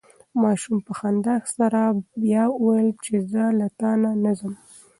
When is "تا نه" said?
3.79-4.31